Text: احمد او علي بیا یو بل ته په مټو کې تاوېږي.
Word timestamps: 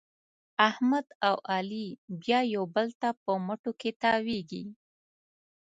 احمد 0.69 1.05
او 1.27 1.35
علي 1.53 1.85
بیا 2.21 2.39
یو 2.55 2.63
بل 2.75 2.87
ته 3.01 3.09
په 3.23 3.31
مټو 3.45 3.71
کې 3.79 3.91
تاوېږي. 4.01 4.63